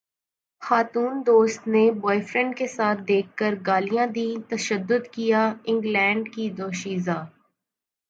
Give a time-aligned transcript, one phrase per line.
[0.61, 6.45] خاتون دوست نے بوائے فرینڈ کے ساتھ دیکھ کر گالیاں دیں تشدد کیا انگلینڈ کی
[6.57, 7.19] دوشیزہ